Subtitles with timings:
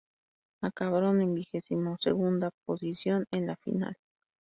[0.63, 3.97] Acabaron en vigesimosegunda posición en la final.